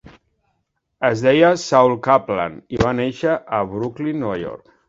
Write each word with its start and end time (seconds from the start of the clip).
Es 1.09 1.21
deia 1.25 1.51
Saul 1.65 1.95
Kaplan 2.09 2.57
i 2.79 2.83
va 2.87 2.97
néixer 3.03 3.39
a 3.59 3.63
Brooklyn, 3.75 4.23
Nova 4.27 4.43
York. 4.47 4.77